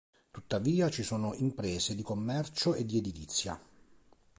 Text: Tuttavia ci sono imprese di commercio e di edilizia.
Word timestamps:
Tuttavia 0.31 0.89
ci 0.89 1.03
sono 1.03 1.35
imprese 1.35 1.93
di 1.93 2.01
commercio 2.01 2.73
e 2.73 2.85
di 2.85 2.97
edilizia. 2.97 3.59